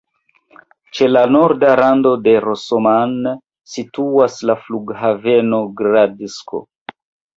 Ĉe 0.99 1.09
la 1.09 1.21
norda 1.33 1.73
rando 1.81 2.13
de 2.27 2.33
Rosoman 2.47 3.13
situas 3.75 4.39
la 4.51 4.57
Flughaveno 4.65 5.61
Gradsko. 5.83 6.63